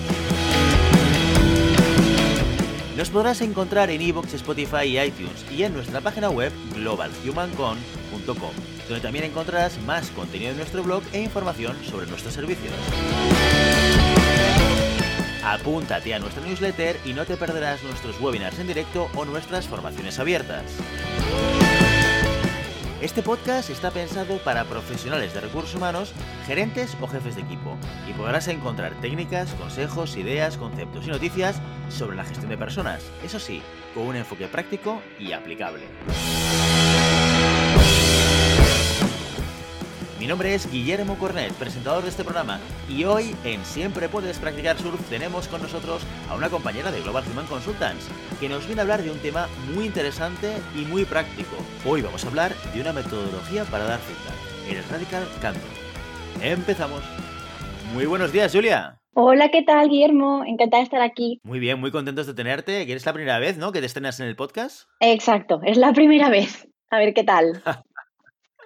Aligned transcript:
Nos 2.98 3.10
podrás 3.10 3.42
encontrar 3.42 3.90
en 3.90 4.02
iVoox, 4.02 4.34
Spotify 4.34 4.86
y 4.86 5.00
iTunes 5.00 5.46
y 5.50 5.64
en 5.64 5.74
nuestra 5.74 6.02
página 6.02 6.30
web 6.30 6.52
globalhumancon.com, 6.76 8.52
donde 8.88 9.02
también 9.02 9.26
encontrarás 9.26 9.82
más 9.84 10.10
contenido 10.12 10.52
de 10.52 10.58
nuestro 10.58 10.84
blog 10.84 11.02
e 11.14 11.22
información 11.22 11.78
sobre 11.86 12.08
nuestros 12.08 12.34
servicios. 12.34 12.74
Apúntate 15.44 16.14
a 16.14 16.20
nuestra 16.20 16.46
newsletter 16.46 16.98
y 17.06 17.14
no 17.14 17.26
te 17.26 17.38
perderás 17.38 17.82
nuestros 17.84 18.20
webinars 18.20 18.60
en 18.60 18.68
directo 18.68 19.10
o 19.16 19.26
nuestras 19.26 19.68
formaciones 19.68 20.20
abiertas. 20.20 20.64
Este 23.02 23.24
podcast 23.24 23.72
está 23.72 23.90
pensado 23.90 24.38
para 24.44 24.64
profesionales 24.66 25.34
de 25.34 25.42
recursos 25.42 25.74
humanos, 25.74 26.14
gerentes 26.46 26.96
o 27.02 27.08
jefes 27.08 27.36
de 27.36 27.42
equipo, 27.42 27.76
y 28.08 28.14
podrás 28.14 28.48
encontrar 28.48 28.94
técnicas, 29.02 29.52
consejos, 29.56 30.18
ideas, 30.18 30.56
conceptos 30.56 31.08
y 31.08 31.10
noticias 31.10 31.60
sobre 31.90 32.16
la 32.16 32.26
gestión 32.26 32.50
de 32.50 32.60
personas, 32.60 33.04
eso 33.24 33.40
sí, 33.40 33.64
con 33.96 34.06
un 34.06 34.18
enfoque 34.18 34.48
práctico 34.48 35.02
y 35.20 35.32
aplicable. 35.32 35.86
Mi 40.22 40.28
nombre 40.28 40.54
es 40.54 40.72
Guillermo 40.72 41.18
Cornet, 41.18 41.52
presentador 41.54 42.04
de 42.04 42.10
este 42.10 42.24
programa, 42.24 42.60
y 42.88 43.06
hoy 43.06 43.36
en 43.44 43.66
Siempre 43.66 44.08
Puedes 44.08 44.38
Practicar 44.38 44.78
Surf 44.78 45.10
tenemos 45.10 45.48
con 45.48 45.64
nosotros 45.64 46.04
a 46.30 46.36
una 46.36 46.48
compañera 46.48 46.92
de 46.92 47.02
Global 47.02 47.24
Human 47.32 47.48
Consultants, 47.48 48.08
que 48.40 48.48
nos 48.48 48.68
viene 48.68 48.82
a 48.82 48.84
hablar 48.84 49.02
de 49.02 49.10
un 49.10 49.18
tema 49.18 49.48
muy 49.74 49.86
interesante 49.86 50.54
y 50.76 50.86
muy 50.86 51.06
práctico. 51.06 51.56
Hoy 51.88 52.04
vamos 52.04 52.24
a 52.24 52.28
hablar 52.28 52.54
de 52.72 52.82
una 52.82 52.94
metodología 52.94 53.64
para 53.64 53.86
dar 53.86 54.00
feedback, 54.00 54.78
el 54.78 54.84
Radical 54.92 55.24
Candor. 55.42 55.64
Empezamos. 56.40 57.02
Muy 57.92 58.06
buenos 58.06 58.32
días, 58.32 58.54
Julia. 58.54 59.00
Hola, 59.16 59.50
¿qué 59.50 59.64
tal, 59.64 59.90
Guillermo? 59.90 60.44
Encantada 60.46 60.82
de 60.82 60.84
estar 60.84 61.02
aquí. 61.02 61.40
Muy 61.42 61.58
bien, 61.58 61.80
muy 61.80 61.90
contentos 61.90 62.28
de 62.28 62.36
tenerte, 62.36 62.86
que 62.86 62.92
eres 62.92 63.08
la 63.08 63.14
primera 63.14 63.40
vez, 63.40 63.58
¿no? 63.58 63.72
Que 63.72 63.80
te 63.80 63.88
estrenas 63.88 64.20
en 64.20 64.28
el 64.28 64.36
podcast. 64.36 64.84
Exacto, 65.00 65.62
es 65.66 65.78
la 65.78 65.94
primera 65.94 66.30
vez. 66.30 66.68
A 66.92 67.00
ver 67.00 67.16
qué 67.16 67.24
tal. 67.24 67.64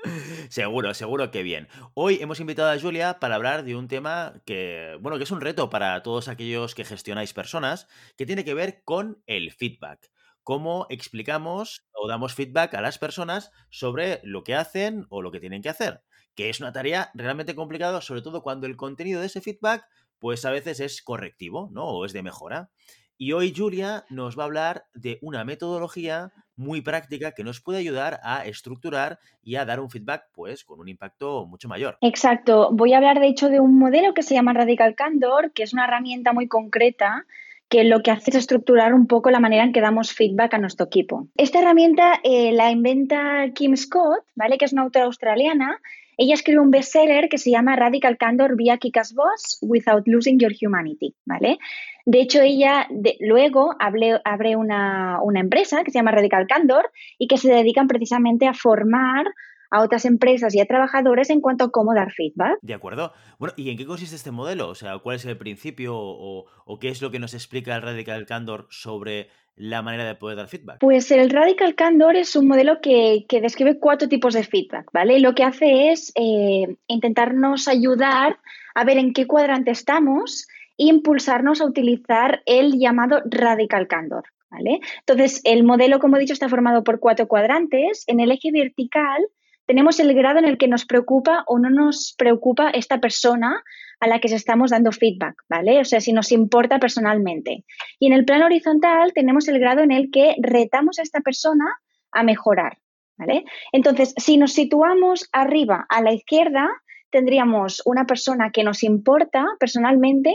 Seguro, 0.49 0.93
seguro 0.93 1.31
que 1.31 1.43
bien. 1.43 1.67
Hoy 1.93 2.19
hemos 2.21 2.39
invitado 2.39 2.69
a 2.69 2.79
Julia 2.79 3.19
para 3.19 3.35
hablar 3.35 3.63
de 3.63 3.75
un 3.75 3.87
tema 3.87 4.41
que, 4.45 4.97
bueno, 5.01 5.17
que 5.17 5.23
es 5.23 5.31
un 5.31 5.41
reto 5.41 5.69
para 5.69 6.01
todos 6.03 6.27
aquellos 6.27 6.75
que 6.75 6.85
gestionáis 6.85 7.33
personas, 7.33 7.87
que 8.17 8.25
tiene 8.25 8.45
que 8.45 8.53
ver 8.53 8.83
con 8.83 9.21
el 9.25 9.51
feedback. 9.51 10.11
Cómo 10.43 10.85
explicamos 10.89 11.87
o 11.91 12.07
damos 12.07 12.35
feedback 12.35 12.75
a 12.75 12.81
las 12.81 12.99
personas 12.99 13.51
sobre 13.69 14.19
lo 14.23 14.43
que 14.43 14.55
hacen 14.55 15.07
o 15.09 15.21
lo 15.21 15.31
que 15.31 15.39
tienen 15.39 15.61
que 15.61 15.69
hacer. 15.69 16.03
Que 16.35 16.49
es 16.49 16.59
una 16.59 16.73
tarea 16.73 17.09
realmente 17.15 17.55
complicada, 17.55 18.01
sobre 18.01 18.21
todo 18.21 18.43
cuando 18.43 18.67
el 18.67 18.75
contenido 18.75 19.21
de 19.21 19.27
ese 19.27 19.41
feedback, 19.41 19.85
pues 20.19 20.45
a 20.45 20.51
veces 20.51 20.79
es 20.79 21.01
correctivo, 21.01 21.69
¿no? 21.71 21.85
O 21.85 22.05
es 22.05 22.13
de 22.13 22.21
mejora. 22.21 22.69
Y 23.17 23.31
hoy 23.31 23.53
Julia 23.55 24.03
nos 24.09 24.37
va 24.37 24.43
a 24.43 24.45
hablar 24.45 24.85
de 24.93 25.19
una 25.21 25.45
metodología 25.45 26.33
muy 26.57 26.81
práctica 26.81 27.31
que 27.31 27.43
nos 27.43 27.61
puede 27.61 27.79
ayudar 27.79 28.19
a 28.23 28.45
estructurar 28.45 29.19
y 29.43 29.55
a 29.55 29.65
dar 29.65 29.79
un 29.79 29.89
feedback 29.89 30.25
pues 30.33 30.63
con 30.63 30.79
un 30.79 30.89
impacto 30.89 31.45
mucho 31.45 31.67
mayor. 31.67 31.97
Exacto. 32.01 32.69
Voy 32.73 32.93
a 32.93 32.97
hablar 32.97 33.19
de 33.19 33.27
hecho 33.27 33.49
de 33.49 33.59
un 33.59 33.77
modelo 33.77 34.13
que 34.13 34.23
se 34.23 34.33
llama 34.33 34.53
Radical 34.53 34.95
Candor, 34.95 35.51
que 35.53 35.63
es 35.63 35.73
una 35.73 35.85
herramienta 35.85 36.33
muy 36.33 36.47
concreta 36.47 37.25
que 37.69 37.83
lo 37.83 38.01
que 38.01 38.11
hace 38.11 38.31
es 38.31 38.37
estructurar 38.37 38.93
un 38.93 39.07
poco 39.07 39.31
la 39.31 39.39
manera 39.39 39.63
en 39.63 39.73
que 39.73 39.81
damos 39.81 40.13
feedback 40.13 40.53
a 40.53 40.57
nuestro 40.59 40.85
equipo. 40.85 41.27
Esta 41.35 41.59
herramienta 41.59 42.19
eh, 42.23 42.51
la 42.51 42.69
inventa 42.69 43.49
Kim 43.53 43.75
Scott, 43.75 44.23
¿vale? 44.35 44.57
Que 44.57 44.65
es 44.65 44.73
una 44.73 44.83
autora 44.83 45.05
australiana. 45.05 45.79
Ella 46.17 46.35
escribe 46.35 46.59
un 46.59 46.71
bestseller 46.71 47.27
que 47.27 47.37
se 47.37 47.51
llama 47.51 47.75
Radical 47.75 48.17
Candor 48.17 48.55
via 48.55 48.77
Kick-Ass 48.77 49.13
Boss 49.13 49.57
Without 49.61 50.07
Losing 50.07 50.39
Your 50.39 50.53
Humanity, 50.61 51.15
¿vale? 51.25 51.57
De 52.05 52.21
hecho, 52.21 52.41
ella 52.41 52.87
de, 52.89 53.17
luego 53.19 53.75
abre, 53.79 54.21
abre 54.23 54.55
una, 54.55 55.19
una, 55.21 55.39
empresa 55.39 55.83
que 55.83 55.91
se 55.91 55.97
llama 55.97 56.11
Radical 56.11 56.47
Candor 56.47 56.91
y 57.17 57.27
que 57.27 57.37
se 57.37 57.51
dedican 57.51 57.87
precisamente 57.87 58.47
a 58.47 58.53
formar 58.53 59.25
a 59.71 59.81
otras 59.81 60.05
empresas 60.05 60.53
y 60.53 60.59
a 60.59 60.65
trabajadores 60.65 61.29
en 61.29 61.41
cuanto 61.41 61.65
a 61.65 61.71
cómo 61.71 61.93
dar 61.93 62.11
feedback. 62.11 62.59
De 62.61 62.73
acuerdo. 62.73 63.13
Bueno, 63.39 63.53
¿y 63.57 63.71
en 63.71 63.77
qué 63.77 63.85
consiste 63.85 64.15
este 64.15 64.31
modelo? 64.31 64.69
O 64.69 64.75
sea, 64.75 64.99
¿cuál 64.99 65.15
es 65.15 65.25
el 65.25 65.37
principio 65.37 65.95
o, 65.97 66.45
o 66.65 66.79
qué 66.79 66.89
es 66.89 67.01
lo 67.01 67.11
que 67.11 67.19
nos 67.19 67.33
explica 67.33 67.75
el 67.75 67.81
Radical 67.81 68.25
Candor 68.25 68.67
sobre 68.69 69.29
la 69.55 69.81
manera 69.81 70.05
de 70.05 70.15
poder 70.15 70.37
dar 70.37 70.47
feedback? 70.47 70.79
Pues 70.79 71.11
el 71.11 71.29
Radical 71.29 71.75
Candor 71.75 72.15
es 72.15 72.35
un 72.35 72.47
modelo 72.47 72.81
que, 72.81 73.25
que 73.27 73.41
describe 73.41 73.79
cuatro 73.79 74.07
tipos 74.07 74.33
de 74.33 74.43
feedback, 74.43 74.91
¿vale? 74.93 75.19
Lo 75.19 75.33
que 75.33 75.43
hace 75.43 75.91
es 75.91 76.11
eh, 76.15 76.75
intentarnos 76.87 77.67
ayudar 77.67 78.39
a 78.73 78.83
ver 78.83 78.97
en 78.97 79.13
qué 79.13 79.27
cuadrante 79.27 79.71
estamos 79.71 80.47
impulsarnos 80.77 81.61
a 81.61 81.65
utilizar 81.65 82.41
el 82.45 82.79
llamado 82.79 83.21
Radical 83.25 83.87
Candor, 83.87 84.23
¿vale? 84.49 84.79
Entonces, 84.99 85.41
el 85.43 85.63
modelo, 85.63 85.99
como 85.99 86.17
he 86.17 86.19
dicho, 86.19 86.33
está 86.33 86.49
formado 86.49 86.83
por 86.83 86.99
cuatro 86.99 87.27
cuadrantes. 87.27 88.03
En 88.07 88.19
el 88.19 88.31
eje 88.31 88.51
vertical 88.51 89.25
tenemos 89.65 89.99
el 89.99 90.13
grado 90.13 90.39
en 90.39 90.45
el 90.45 90.57
que 90.57 90.67
nos 90.67 90.85
preocupa 90.85 91.43
o 91.47 91.59
no 91.59 91.69
nos 91.69 92.13
preocupa 92.17 92.69
esta 92.69 92.99
persona 92.99 93.63
a 93.99 94.07
la 94.07 94.19
que 94.19 94.27
se 94.27 94.35
estamos 94.35 94.71
dando 94.71 94.91
feedback, 94.91 95.35
¿vale? 95.49 95.79
O 95.79 95.85
sea, 95.85 96.01
si 96.01 96.13
nos 96.13 96.31
importa 96.31 96.79
personalmente. 96.79 97.65
Y 97.99 98.07
en 98.07 98.13
el 98.13 98.25
plano 98.25 98.45
horizontal 98.45 99.13
tenemos 99.13 99.47
el 99.47 99.59
grado 99.59 99.81
en 99.81 99.91
el 99.91 100.11
que 100.11 100.35
retamos 100.39 100.99
a 100.99 101.01
esta 101.01 101.21
persona 101.21 101.65
a 102.11 102.23
mejorar, 102.23 102.77
¿vale? 103.17 103.45
Entonces, 103.71 104.13
si 104.17 104.37
nos 104.37 104.53
situamos 104.53 105.29
arriba 105.31 105.85
a 105.89 106.01
la 106.01 106.13
izquierda, 106.13 106.69
tendríamos 107.09 107.81
una 107.85 108.05
persona 108.05 108.51
que 108.51 108.63
nos 108.63 108.83
importa 108.83 109.45
personalmente, 109.59 110.33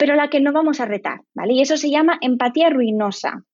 pero 0.00 0.14
la 0.14 0.30
que 0.30 0.40
no 0.40 0.54
vamos 0.54 0.80
a 0.80 0.86
retar, 0.86 1.20
¿vale? 1.34 1.52
Y 1.52 1.60
eso 1.60 1.76
se 1.76 1.90
llama 1.90 2.16
empatía 2.22 2.70
ruinosa. 2.70 3.44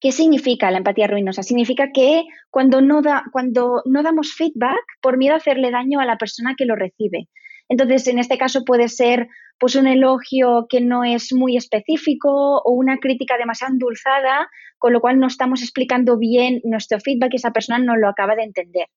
¿Qué 0.00 0.10
significa 0.10 0.68
la 0.72 0.78
empatía 0.78 1.06
ruinosa? 1.06 1.44
Significa 1.44 1.92
que 1.94 2.24
cuando 2.50 2.80
no, 2.80 3.02
da, 3.02 3.22
cuando 3.30 3.82
no 3.84 4.02
damos 4.02 4.34
feedback 4.34 4.82
por 5.00 5.16
miedo 5.16 5.34
a 5.34 5.36
hacerle 5.36 5.70
daño 5.70 6.00
a 6.00 6.04
la 6.04 6.18
persona 6.18 6.56
que 6.56 6.64
lo 6.64 6.74
recibe. 6.74 7.28
Entonces, 7.68 8.08
en 8.08 8.18
este 8.18 8.36
caso 8.36 8.64
puede 8.64 8.88
ser 8.88 9.28
pues 9.60 9.76
un 9.76 9.86
elogio 9.86 10.66
que 10.68 10.80
no 10.80 11.04
es 11.04 11.32
muy 11.32 11.56
específico 11.56 12.60
o 12.64 12.72
una 12.72 12.98
crítica 12.98 13.38
demasiado 13.38 13.72
endulzada, 13.72 14.50
con 14.78 14.92
lo 14.92 15.00
cual 15.00 15.20
no 15.20 15.28
estamos 15.28 15.62
explicando 15.62 16.18
bien 16.18 16.62
nuestro 16.64 16.98
feedback 16.98 17.34
y 17.34 17.36
esa 17.36 17.52
persona 17.52 17.78
no 17.78 17.94
lo 17.94 18.08
acaba 18.08 18.34
de 18.34 18.42
entender. 18.42 18.88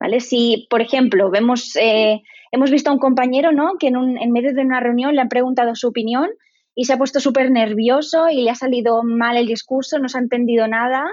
¿Vale? 0.00 0.20
Si, 0.20 0.66
por 0.70 0.80
ejemplo, 0.80 1.30
vemos, 1.30 1.74
eh, 1.76 2.22
hemos 2.52 2.70
visto 2.70 2.90
a 2.90 2.92
un 2.92 2.98
compañero 2.98 3.52
¿no? 3.52 3.78
que 3.78 3.88
en, 3.88 3.96
un, 3.96 4.16
en 4.16 4.30
medio 4.30 4.54
de 4.54 4.62
una 4.62 4.80
reunión 4.80 5.14
le 5.14 5.20
han 5.20 5.28
preguntado 5.28 5.74
su 5.74 5.88
opinión 5.88 6.30
y 6.74 6.84
se 6.84 6.92
ha 6.92 6.98
puesto 6.98 7.18
súper 7.18 7.50
nervioso 7.50 8.28
y 8.28 8.42
le 8.42 8.50
ha 8.50 8.54
salido 8.54 9.02
mal 9.02 9.36
el 9.36 9.46
discurso, 9.46 9.98
no 9.98 10.08
se 10.08 10.18
ha 10.18 10.20
entendido 10.20 10.68
nada 10.68 11.04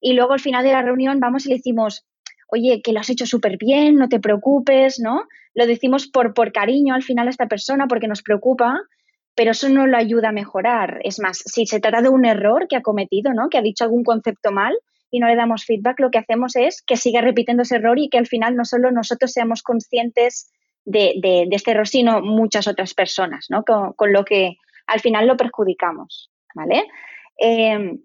y 0.00 0.12
luego 0.12 0.32
al 0.32 0.40
final 0.40 0.64
de 0.64 0.72
la 0.72 0.82
reunión 0.82 1.18
vamos 1.18 1.44
y 1.44 1.48
le 1.48 1.56
decimos, 1.56 2.06
oye, 2.48 2.80
que 2.82 2.92
lo 2.92 3.00
has 3.00 3.10
hecho 3.10 3.26
súper 3.26 3.58
bien, 3.58 3.96
no 3.96 4.08
te 4.08 4.20
preocupes, 4.20 5.00
¿no? 5.00 5.24
Lo 5.54 5.66
decimos 5.66 6.06
por, 6.06 6.32
por 6.32 6.52
cariño 6.52 6.94
al 6.94 7.02
final 7.02 7.26
a 7.26 7.30
esta 7.30 7.48
persona 7.48 7.86
porque 7.88 8.08
nos 8.08 8.22
preocupa, 8.22 8.80
pero 9.34 9.50
eso 9.50 9.68
no 9.68 9.86
lo 9.86 9.96
ayuda 9.96 10.28
a 10.28 10.32
mejorar. 10.32 11.00
Es 11.02 11.20
más, 11.20 11.42
si 11.44 11.66
se 11.66 11.80
trata 11.80 12.02
de 12.02 12.08
un 12.08 12.24
error 12.24 12.66
que 12.68 12.76
ha 12.76 12.82
cometido, 12.82 13.32
¿no? 13.34 13.48
Que 13.48 13.58
ha 13.58 13.62
dicho 13.62 13.84
algún 13.84 14.04
concepto 14.04 14.52
mal 14.52 14.76
y 15.10 15.20
no 15.20 15.28
le 15.28 15.36
damos 15.36 15.64
feedback, 15.64 16.00
lo 16.00 16.10
que 16.10 16.18
hacemos 16.18 16.56
es 16.56 16.82
que 16.82 16.96
siga 16.96 17.20
repitiendo 17.20 17.62
ese 17.62 17.76
error 17.76 17.98
y 17.98 18.08
que 18.08 18.18
al 18.18 18.26
final 18.26 18.56
no 18.56 18.64
solo 18.64 18.90
nosotros 18.90 19.32
seamos 19.32 19.62
conscientes 19.62 20.52
de, 20.84 21.14
de, 21.20 21.48
este 21.50 21.72
error, 21.72 21.88
sino 21.88 22.20
muchas 22.20 22.68
otras 22.68 22.94
personas, 22.94 23.46
¿no? 23.48 23.64
Con, 23.64 23.92
con 23.92 24.12
lo 24.12 24.24
que 24.24 24.56
al 24.86 25.00
final 25.00 25.26
lo 25.26 25.36
perjudicamos, 25.36 26.30
¿vale? 26.54 26.84
Eh, 27.38 27.98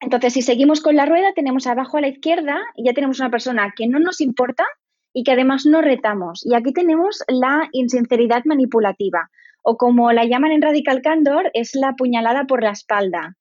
entonces, 0.00 0.32
si 0.32 0.42
seguimos 0.42 0.80
con 0.80 0.96
la 0.96 1.06
rueda, 1.06 1.32
tenemos 1.34 1.66
abajo 1.66 1.96
a 1.96 2.00
la 2.00 2.08
izquierda 2.08 2.60
y 2.76 2.84
ya 2.84 2.92
tenemos 2.92 3.18
una 3.18 3.30
persona 3.30 3.72
que 3.76 3.88
no 3.88 3.98
nos 3.98 4.20
importa 4.20 4.64
y 5.12 5.24
que 5.24 5.32
además 5.32 5.66
no 5.66 5.82
retamos. 5.82 6.46
Y 6.46 6.54
aquí 6.54 6.72
tenemos 6.72 7.24
la 7.26 7.68
insinceridad 7.72 8.44
manipulativa, 8.44 9.30
o 9.62 9.76
como 9.76 10.12
la 10.12 10.24
llaman 10.24 10.52
en 10.52 10.62
Radical 10.62 11.02
Candor, 11.02 11.50
es 11.52 11.74
la 11.74 11.94
puñalada 11.94 12.44
por 12.44 12.62
la 12.62 12.70
espalda. 12.70 13.36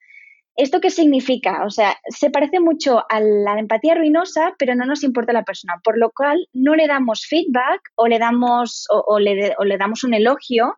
¿Esto 0.57 0.81
qué 0.81 0.89
significa? 0.89 1.63
O 1.65 1.69
sea, 1.69 1.98
se 2.09 2.30
parece 2.30 2.59
mucho 2.59 3.04
a 3.09 3.19
la 3.19 3.59
empatía 3.59 3.95
ruinosa, 3.95 4.56
pero 4.57 4.75
no 4.75 4.86
nos 4.86 5.04
importa 5.04 5.31
la 5.31 5.44
persona, 5.44 5.80
por 5.83 5.98
lo 5.98 6.12
cual 6.12 6.48
no 6.51 6.75
le 6.75 6.88
damos 6.88 7.25
feedback 7.25 7.81
o 7.95 8.07
le 8.07 8.19
damos, 8.19 8.86
o, 8.89 9.04
o 9.07 9.19
le, 9.19 9.54
o 9.59 9.63
le 9.63 9.77
damos 9.77 10.04
un 10.04 10.15
elogio, 10.15 10.75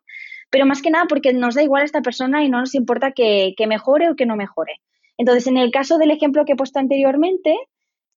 pero 0.49 0.65
más 0.65 0.81
que 0.81 0.89
nada 0.89 1.05
porque 1.07 1.33
nos 1.33 1.55
da 1.55 1.63
igual 1.63 1.83
a 1.83 1.85
esta 1.85 2.01
persona 2.01 2.43
y 2.43 2.49
no 2.49 2.59
nos 2.59 2.75
importa 2.75 3.11
que, 3.11 3.53
mejore 3.67 4.09
o 4.09 4.15
que 4.15 4.25
no 4.25 4.35
mejore. 4.35 4.81
Entonces, 5.17 5.47
en 5.47 5.57
el 5.57 5.71
caso 5.71 5.97
del 5.97 6.11
ejemplo 6.11 6.45
que 6.45 6.53
he 6.53 6.57
puesto 6.57 6.79
anteriormente, 6.79 7.55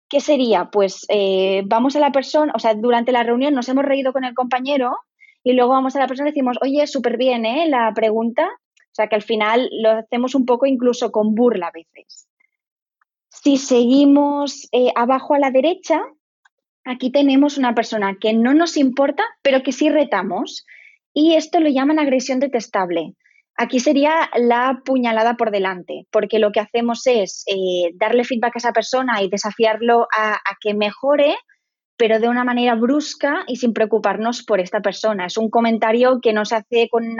¿qué 0.09 0.21
sería? 0.21 0.71
Pues 0.71 1.05
eh, 1.09 1.63
vamos 1.67 1.97
a 1.97 2.01
la 2.01 2.13
persona, 2.13 2.53
o 2.55 2.59
sea, 2.59 2.75
durante 2.75 3.13
la 3.13 3.23
reunión 3.23 3.55
nos 3.55 3.69
hemos 3.69 3.85
reído 3.85 4.13
con 4.13 4.25
el 4.25 4.35
compañero 4.35 4.97
y 5.45 5.53
luego 5.53 5.73
vamos 5.73 5.97
a 5.97 5.99
la 5.99 6.07
persona 6.07 6.29
y 6.29 6.33
decimos, 6.33 6.57
oye, 6.63 6.87
súper 6.87 7.17
bien, 7.17 7.45
¿eh? 7.45 7.69
La 7.69 7.93
pregunta. 7.95 8.49
O 8.93 8.95
sea, 8.95 9.09
que 9.09 9.17
al 9.17 9.23
final 9.23 9.71
lo 9.73 9.91
hacemos 9.91 10.35
un 10.35 10.45
poco 10.45 10.67
incluso 10.67 11.11
con 11.11 11.35
burla 11.35 11.69
a 11.69 11.73
veces. 11.73 12.29
Si 13.29 13.57
seguimos 13.57 14.69
eh, 14.73 14.93
abajo 14.95 15.35
a 15.35 15.39
la 15.39 15.51
derecha, 15.51 16.03
aquí 16.85 17.11
tenemos 17.11 17.57
una 17.57 17.75
persona 17.75 18.19
que 18.21 18.35
no 18.35 18.53
nos 18.53 18.77
importa, 18.77 19.25
pero 19.41 19.63
que 19.63 19.73
sí 19.73 19.89
retamos. 19.89 20.67
Y 21.15 21.35
esto 21.35 21.59
lo 21.59 21.71
llaman 21.71 21.99
agresión 21.99 22.39
detestable. 22.39 23.15
Aquí 23.57 23.81
sería 23.81 24.31
la 24.35 24.83
puñalada 24.85 25.37
por 25.37 25.51
delante, 25.51 26.07
porque 26.11 26.39
lo 26.39 26.53
que 26.53 26.61
hacemos 26.61 27.07
es 27.07 27.45
eh, 27.47 27.93
darle 27.95 28.25
feedback 28.25 28.57
a 28.57 28.59
esa 28.59 28.73
persona 28.73 29.23
y 29.23 29.29
desafiarlo 29.29 30.07
a, 30.17 30.39
que 30.61 30.75
mejore, 30.75 31.37
pero 31.97 32.19
de 32.19 32.29
una 32.29 32.45
manera 32.45 32.75
brusca 32.75 33.45
y 33.47 33.57
sin 33.57 33.73
preocuparnos 33.73 34.43
por 34.43 34.61
esta 34.61 34.81
persona. 34.81 35.27
Es 35.27 35.37
un 35.37 35.51
comentario 35.51 36.21
que 36.21 36.33
nos 36.33 36.53
hace 36.53 36.89
con 36.89 37.17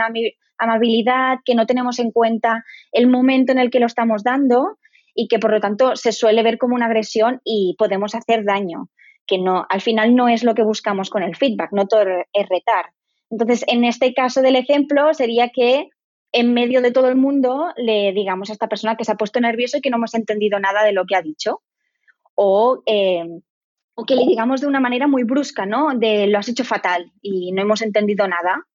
amabilidad, 0.57 1.39
que 1.45 1.55
no 1.55 1.65
tenemos 1.65 1.99
en 1.99 2.11
cuenta 2.11 2.63
el 2.91 3.07
momento 3.07 3.51
en 3.51 3.59
el 3.59 3.69
que 3.69 3.79
lo 3.79 3.85
estamos 3.85 4.23
dando 4.23 4.77
y 5.15 5.27
que 5.27 5.39
por 5.39 5.51
lo 5.51 5.59
tanto 5.59 5.95
se 5.95 6.11
suele 6.11 6.43
ver 6.43 6.57
como 6.57 6.75
una 6.75 6.87
agresión 6.87 7.39
y 7.43 7.75
podemos 7.77 8.15
hacer 8.15 8.43
daño, 8.45 8.89
que 9.27 9.37
no, 9.37 9.65
al 9.69 9.81
final 9.81 10.15
no 10.15 10.27
es 10.27 10.43
lo 10.43 10.55
que 10.55 10.63
buscamos 10.63 11.09
con 11.09 11.23
el 11.23 11.35
feedback, 11.35 11.71
no 11.71 11.87
todo 11.87 12.01
es 12.01 12.49
retar. 12.49 12.87
Entonces, 13.29 13.63
en 13.67 13.83
este 13.83 14.13
caso 14.13 14.41
del 14.41 14.55
ejemplo 14.55 15.13
sería 15.13 15.49
que 15.49 15.89
en 16.31 16.53
medio 16.53 16.81
de 16.81 16.91
todo 16.91 17.07
el 17.07 17.15
mundo 17.15 17.67
le 17.77 18.11
digamos 18.11 18.49
a 18.49 18.53
esta 18.53 18.67
persona 18.67 18.95
que 18.97 19.05
se 19.05 19.11
ha 19.11 19.17
puesto 19.17 19.39
nervioso 19.39 19.77
y 19.77 19.81
que 19.81 19.89
no 19.89 19.97
hemos 19.97 20.15
entendido 20.15 20.59
nada 20.59 20.83
de 20.83 20.91
lo 20.91 21.05
que 21.05 21.15
ha 21.15 21.21
dicho. 21.21 21.61
O, 22.35 22.81
eh, 22.87 23.23
o 23.95 24.05
que 24.05 24.15
le 24.15 24.25
digamos 24.25 24.61
de 24.61 24.67
una 24.67 24.79
manera 24.79 25.07
muy 25.07 25.23
brusca, 25.23 25.65
¿no? 25.65 25.93
De 25.95 26.27
lo 26.27 26.39
has 26.39 26.49
hecho 26.49 26.63
fatal 26.63 27.11
y 27.21 27.51
no 27.51 27.61
hemos 27.61 27.81
entendido 27.81 28.27
nada. 28.27 28.65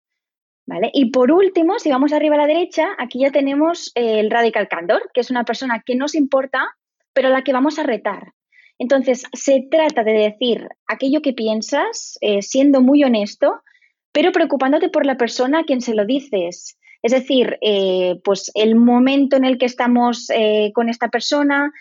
¿Vale? 0.67 0.91
Y 0.93 1.11
por 1.11 1.33
último, 1.33 1.79
si 1.79 1.91
vamos 1.91 2.13
arriba 2.13 2.35
a 2.35 2.41
la 2.41 2.47
derecha, 2.47 2.89
aquí 2.99 3.21
ya 3.21 3.31
tenemos 3.31 3.91
el 3.95 4.31
radical 4.31 4.69
candor, 4.69 5.11
que 5.15 5.23
es 5.23 5.31
una 5.31 5.45
persona 5.45 5.83
que 5.85 5.97
nos 5.97 6.15
importa, 6.15 6.77
pero 7.15 7.29
a 7.29 7.31
la 7.31 7.43
que 7.43 7.55
vamos 7.55 7.79
a 7.79 7.85
retar. 7.85 8.35
Entonces, 8.79 9.25
se 9.33 9.67
trata 9.71 10.05
de 10.05 10.13
decir 10.13 10.69
aquello 10.87 11.23
que 11.23 11.33
piensas, 11.33 12.19
eh, 12.21 12.43
siendo 12.43 12.83
muy 12.83 13.03
honesto, 13.03 13.63
pero 14.13 14.31
preocupándote 14.31 14.91
por 14.91 15.07
la 15.07 15.17
persona 15.17 15.61
a 15.61 15.65
quien 15.65 15.81
se 15.81 15.95
lo 15.95 16.05
dices. 16.05 16.79
Es 17.03 17.13
decir, 17.13 17.59
eh, 17.61 18.21
pues 18.23 18.51
el 18.55 18.75
momento 18.75 19.37
en 19.37 19.45
el 19.45 19.59
que 19.59 19.67
estamos 19.67 20.31
eh, 20.31 20.73
con 20.75 20.89
esta 20.89 21.09
persona, 21.09 21.73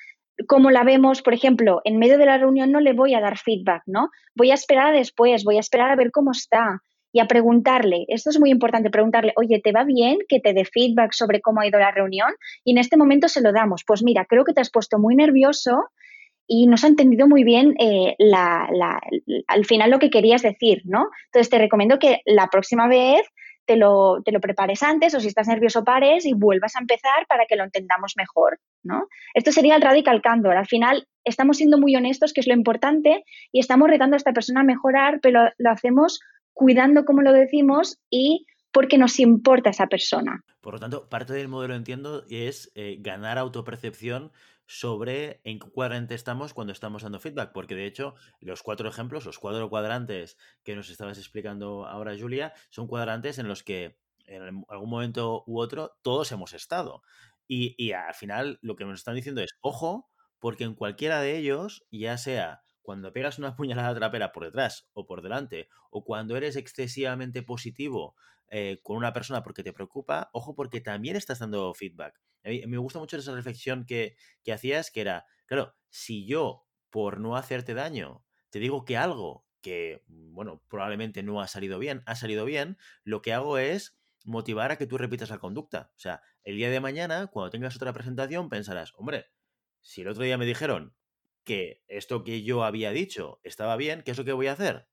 cómo 0.48 0.72
la 0.72 0.84
vemos, 0.84 1.22
por 1.22 1.34
ejemplo, 1.34 1.82
en 1.84 1.98
medio 1.98 2.18
de 2.18 2.26
la 2.26 2.38
reunión 2.38 2.72
no 2.72 2.80
le 2.80 2.94
voy 2.94 3.14
a 3.14 3.22
dar 3.22 3.38
feedback, 3.38 3.84
¿no? 3.86 4.10
Voy 4.36 4.52
a 4.52 4.56
esperar 4.56 4.88
a 4.88 4.98
después, 4.98 5.44
voy 5.44 5.58
a 5.58 5.62
esperar 5.62 5.90
a 5.90 5.96
ver 5.96 6.12
cómo 6.12 6.32
está 6.32 6.82
y 7.12 7.20
a 7.20 7.26
preguntarle, 7.26 8.06
esto 8.10 8.30
es 8.30 8.40
muy 8.40 8.52
importante, 8.52 8.90
preguntarle, 8.90 9.34
oye, 9.38 9.60
¿te 9.64 9.72
va 9.72 9.84
bien 9.84 10.20
que 10.28 10.40
te 10.40 10.54
dé 10.54 10.66
feedback 10.66 11.14
sobre 11.14 11.42
cómo 11.42 11.62
ha 11.62 11.68
ido 11.68 11.80
la 11.80 11.92
reunión? 11.92 12.30
Y 12.64 12.74
en 12.74 12.78
este 12.78 12.98
momento 12.98 13.28
se 13.28 13.42
lo 13.42 13.52
damos. 13.52 13.84
Pues 13.88 14.04
mira, 14.04 14.26
creo 14.26 14.44
que 14.44 14.54
te 14.54 14.62
has 14.62 14.70
puesto 14.70 15.00
muy 15.00 15.16
nervioso 15.16 15.86
y 16.46 16.68
no 16.68 16.78
se 16.78 16.88
ha 16.88 16.90
entendido 16.90 17.28
muy 17.28 17.44
bien 17.44 17.76
eh, 17.80 18.16
al 19.48 19.66
final 19.66 19.90
lo 19.90 20.00
que 20.00 20.10
querías 20.10 20.42
decir, 20.42 20.82
¿no? 20.86 21.10
Entonces 21.26 21.50
te 21.50 21.58
recomiendo 21.58 22.00
que 22.00 22.22
la 22.26 22.48
próxima 22.48 22.88
vez 22.88 23.22
te 23.68 23.76
lo, 23.76 24.24
te 24.24 24.32
lo 24.32 24.40
prepares 24.40 24.82
antes 24.82 25.14
o 25.14 25.20
si 25.20 25.28
estás 25.28 25.48
nervioso 25.48 25.84
pares 25.84 26.26
y 26.26 26.34
vuelvas 26.34 26.76
a 26.76 26.80
empezar 26.80 27.28
para 27.28 27.46
que 27.46 27.58
lo 27.58 27.66
entendamos 27.66 28.14
mejor, 28.16 28.60
¿no? 28.82 29.08
Esto 29.34 29.52
sería 29.52 29.76
el 29.76 29.82
radical 29.82 30.22
candor. 30.22 30.56
Al 30.56 30.66
final 30.66 31.06
estamos 31.26 31.58
siendo 31.58 31.78
muy 31.78 31.96
honestos, 31.96 32.34
que 32.34 32.40
es 32.40 32.48
lo 32.48 32.54
importante, 32.54 33.26
y 33.52 33.60
estamos 33.60 33.90
retando 33.90 34.16
a 34.16 34.18
esta 34.18 34.32
persona 34.32 34.62
a 34.62 34.64
mejorar, 34.64 35.20
pero 35.22 35.50
lo 35.58 35.70
hacemos 35.70 36.20
cuidando 36.54 37.04
como 37.06 37.22
lo 37.22 37.34
decimos 37.34 38.00
y 38.10 38.48
porque 38.72 38.98
nos 38.98 39.20
importa 39.20 39.70
esa 39.70 39.88
persona. 39.88 40.44
Por 40.62 40.74
lo 40.74 40.80
tanto, 40.80 41.10
parte 41.10 41.34
del 41.34 41.50
modelo, 41.50 41.76
entiendo, 41.76 42.24
es 42.30 42.72
eh, 42.76 42.98
ganar 43.00 43.38
autopercepción 43.38 44.32
sobre 44.68 45.42
en 45.44 45.60
qué 45.60 45.70
cuadrante 45.72 46.14
estamos 46.14 46.54
cuando 46.54 46.74
estamos 46.74 47.02
dando 47.02 47.20
feedback, 47.20 47.52
porque 47.54 47.76
de 47.76 47.86
hecho 47.86 48.16
los 48.40 48.62
cuatro 48.62 48.88
ejemplos, 48.88 49.26
los 49.26 49.40
cuatro 49.40 49.70
cuadrantes 49.70 50.38
que 50.64 50.76
nos 50.76 50.90
estabas 50.90 51.18
explicando 51.18 51.88
ahora, 51.88 52.16
Julia, 52.20 52.54
son 52.70 52.88
cuadrantes 52.88 53.40
en 53.40 53.48
los 53.48 53.64
que 53.64 53.98
en 54.26 54.66
algún 54.68 54.90
momento 54.90 55.44
u 55.48 55.60
otro 55.60 55.98
todos 56.02 56.32
hemos 56.32 56.54
estado. 56.54 57.02
Y, 57.48 57.76
y 57.78 57.94
al 57.94 58.14
final 58.14 58.60
lo 58.62 58.76
que 58.76 58.86
nos 58.86 59.00
están 59.00 59.16
diciendo 59.16 59.42
es, 59.42 59.52
ojo, 59.62 60.10
porque 60.40 60.66
en 60.66 60.76
cualquiera 60.76 61.22
de 61.22 61.38
ellos, 61.38 61.86
ya 61.90 62.18
sea 62.18 62.62
cuando 62.88 63.12
pegas 63.12 63.38
una 63.38 63.54
puñalada 63.54 63.94
trapera 63.94 64.32
por 64.32 64.46
detrás 64.46 64.88
o 64.94 65.06
por 65.06 65.22
delante, 65.22 65.68
o 65.90 66.06
cuando 66.06 66.38
eres 66.38 66.56
excesivamente 66.56 67.44
positivo 67.44 68.16
eh, 68.48 68.80
con 68.82 68.96
una 68.96 69.12
persona 69.12 69.44
porque 69.44 69.62
te 69.62 69.74
preocupa, 69.74 70.30
ojo 70.32 70.56
porque 70.56 70.80
también 70.80 71.18
estás 71.18 71.40
dando 71.40 71.74
feedback. 71.74 72.18
me 72.46 72.78
gusta 72.78 73.00
mucho 73.00 73.18
esa 73.18 73.36
reflexión 73.36 73.86
que, 73.86 74.16
que 74.42 74.54
hacías, 74.54 74.90
que 74.90 75.02
era, 75.02 75.26
claro, 75.48 75.76
si 75.90 76.26
yo 76.26 76.66
por 76.90 77.20
no 77.20 77.36
hacerte 77.36 77.74
daño 77.74 78.24
te 78.52 78.60
digo 78.60 78.86
que 78.86 78.96
algo 78.96 79.46
que, 79.60 80.06
bueno, 80.08 80.64
probablemente 80.70 81.24
no 81.24 81.42
ha 81.42 81.50
salido 81.50 81.80
bien, 81.80 82.04
ha 82.06 82.16
salido 82.16 82.46
bien, 82.46 82.78
lo 83.04 83.22
que 83.22 83.34
hago 83.34 83.58
es 83.58 84.00
motivar 84.24 84.72
a 84.72 84.78
que 84.78 84.88
tú 84.88 84.98
repitas 84.98 85.30
la 85.30 85.40
conducta. 85.40 85.92
O 85.98 86.00
sea, 86.00 86.22
el 86.42 86.56
día 86.56 86.70
de 86.70 86.80
mañana, 86.80 87.28
cuando 87.28 87.50
tengas 87.50 87.76
otra 87.76 87.92
presentación, 87.92 88.48
pensarás, 88.48 88.94
hombre, 88.96 89.26
si 89.82 90.04
el 90.04 90.08
otro 90.08 90.24
día 90.24 90.38
me 90.38 90.46
dijeron 90.46 90.97
que 91.48 91.82
esto 91.88 92.26
que 92.26 92.44
yo 92.44 92.64
había 92.64 92.92
dicho 92.92 93.40
estaba 93.42 93.78
bien, 93.78 94.04
¿qué 94.04 94.12
es 94.12 94.18
lo 94.18 94.26
que 94.26 94.34
voy 94.34 94.48
a 94.48 94.52
hacer? 94.52 94.88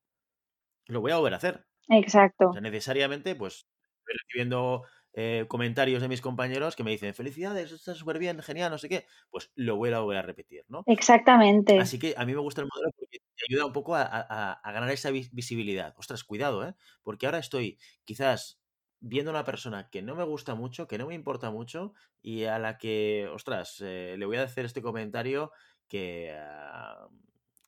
Lo 0.86 1.00
voy 1.00 1.10
a 1.10 1.16
volver 1.16 1.34
a 1.34 1.38
hacer. 1.38 1.66
Exacto. 1.88 2.50
O 2.50 2.52
sea, 2.52 2.62
necesariamente, 2.62 3.34
pues, 3.34 3.66
estoy 3.98 4.14
recibiendo 4.22 4.84
eh, 5.14 5.46
comentarios 5.48 6.00
de 6.00 6.08
mis 6.08 6.20
compañeros 6.20 6.76
que 6.76 6.84
me 6.84 6.92
dicen, 6.92 7.12
felicidades, 7.12 7.72
está 7.72 7.94
súper 7.96 8.20
bien, 8.20 8.40
genial, 8.40 8.70
no 8.70 8.78
sé 8.78 8.88
qué, 8.88 9.04
pues 9.30 9.50
lo 9.56 9.76
voy 9.76 9.90
a 9.92 9.98
volver 9.98 10.18
a 10.18 10.22
repetir, 10.22 10.64
¿no? 10.68 10.84
Exactamente. 10.86 11.78
Así 11.80 11.98
que 11.98 12.14
a 12.16 12.24
mí 12.24 12.32
me 12.32 12.40
gusta 12.40 12.60
el 12.60 12.68
modelo 12.72 12.92
porque 12.96 13.18
te 13.18 13.44
ayuda 13.50 13.66
un 13.66 13.72
poco 13.72 13.96
a, 13.96 14.60
ganar 14.64 14.90
esa 14.90 15.10
visibilidad. 15.10 15.92
Ostras, 15.98 16.22
cuidado, 16.22 16.66
¿eh? 16.66 16.74
Porque 17.02 17.26
ahora 17.26 17.38
estoy 17.38 17.78
quizás 18.04 18.60
viendo 19.00 19.32
a 19.32 19.34
una 19.34 19.44
persona 19.44 19.90
que 19.90 20.02
no 20.02 20.14
me 20.14 20.24
gusta 20.24 20.54
mucho, 20.54 20.86
que 20.86 20.98
no 20.98 21.08
me 21.08 21.14
importa 21.14 21.50
mucho 21.50 21.92
y 22.22 22.44
a 22.44 22.58
la 22.58 22.78
que, 22.78 23.28
ostras, 23.32 23.82
eh, 23.82 24.14
le 24.16 24.24
voy 24.24 24.38
a 24.38 24.44
hacer 24.44 24.64
este 24.64 24.80
comentario 24.80 25.50
que... 25.94 26.36
Ah, 26.36 27.08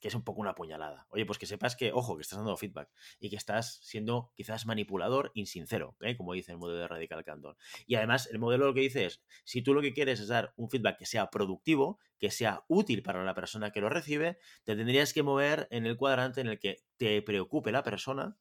que 0.00 0.08
es 0.08 0.14
un 0.14 0.25
poco 0.25 0.40
una 0.40 0.55
puñalada. 0.55 1.06
Oye, 1.11 1.25
pues 1.25 1.38
que 1.38 1.46
sepas 1.46 1.75
que, 1.75 1.90
ojo, 1.93 2.17
que 2.17 2.23
estás 2.23 2.38
dando 2.38 2.56
feedback 2.56 2.90
y 3.19 3.31
que 3.31 3.37
estás 3.37 3.78
siendo 3.82 4.31
quizás 4.34 4.67
manipulador, 4.67 5.31
insincero, 5.34 5.96
¿eh? 6.00 6.17
como 6.17 6.34
dice 6.34 6.52
el 6.52 6.58
modelo 6.58 6.81
de 6.81 6.88
Radical 6.88 7.25
Candor. 7.25 7.56
Y 7.87 7.94
además, 7.94 8.28
el 8.31 8.38
modelo 8.38 8.66
lo 8.66 8.75
que 8.75 8.80
dice 8.80 9.06
es, 9.06 9.23
si 9.45 9.62
tú 9.62 9.73
lo 9.73 9.80
que 9.80 9.95
quieres 9.95 10.21
es 10.21 10.28
dar 10.28 10.52
un 10.56 10.68
feedback 10.68 10.99
que 10.99 11.06
sea 11.06 11.30
productivo, 11.30 11.99
que 12.18 12.30
sea 12.30 12.64
útil 12.68 13.02
para 13.02 13.25
la 13.25 13.35
persona 13.35 13.71
que 13.71 13.80
lo 13.80 13.88
recibe, 13.88 14.38
te 14.64 14.76
tendrías 14.76 15.14
que 15.14 15.23
mover 15.23 15.66
en 15.71 15.87
el 15.87 15.97
cuadrante 15.97 16.42
en 16.42 16.49
el 16.49 16.59
que 16.59 16.83
te 16.99 17.23
preocupe 17.23 17.73
la 17.73 17.83
persona 17.83 18.37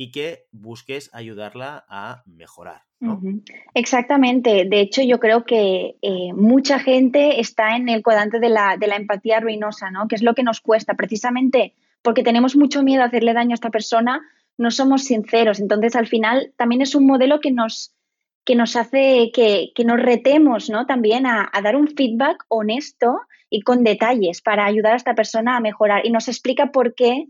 y 0.00 0.12
que 0.12 0.46
busques 0.50 1.10
ayudarla 1.12 1.84
a 1.86 2.22
mejorar. 2.24 2.84
Exactamente. 3.74 4.64
De 4.64 4.80
hecho, 4.80 5.02
yo 5.02 5.20
creo 5.20 5.44
que 5.44 5.96
eh, 6.00 6.32
mucha 6.32 6.78
gente 6.78 7.38
está 7.38 7.76
en 7.76 7.90
el 7.90 8.02
cuadrante 8.02 8.40
de 8.40 8.48
la, 8.48 8.78
de 8.78 8.86
la 8.86 8.96
empatía 8.96 9.40
ruinosa, 9.40 9.90
¿no? 9.90 10.08
Que 10.08 10.14
es 10.14 10.22
lo 10.22 10.34
que 10.34 10.42
nos 10.42 10.62
cuesta, 10.62 10.94
precisamente 10.94 11.74
porque 12.00 12.22
tenemos 12.22 12.56
mucho 12.56 12.82
miedo 12.82 13.02
a 13.02 13.08
hacerle 13.08 13.34
daño 13.34 13.50
a 13.50 13.60
esta 13.60 13.68
persona, 13.68 14.22
no 14.56 14.70
somos 14.70 15.04
sinceros. 15.04 15.60
Entonces, 15.60 15.94
al 15.94 16.06
final, 16.06 16.54
también 16.56 16.80
es 16.80 16.94
un 16.94 17.06
modelo 17.06 17.40
que 17.40 17.50
nos, 17.50 17.94
que 18.46 18.54
nos 18.54 18.76
hace 18.76 19.30
que, 19.34 19.70
que 19.74 19.84
nos 19.84 20.00
retemos, 20.00 20.70
¿no? 20.70 20.86
También 20.86 21.26
a, 21.26 21.50
a 21.52 21.60
dar 21.60 21.76
un 21.76 21.88
feedback 21.88 22.46
honesto 22.48 23.20
y 23.50 23.60
con 23.60 23.84
detalles 23.84 24.40
para 24.40 24.64
ayudar 24.64 24.94
a 24.94 24.96
esta 24.96 25.14
persona 25.14 25.58
a 25.58 25.60
mejorar. 25.60 26.06
Y 26.06 26.10
nos 26.10 26.26
explica 26.26 26.72
por 26.72 26.94
qué 26.94 27.26